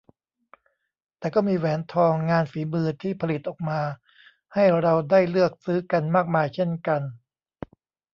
[1.19, 3.81] แต่ก็มีแหวนทองงานฝีมือที่ผลิตออกมา
[4.53, 7.01] ให้เราได้เลือกซื้อกันมากมายเช่นกัน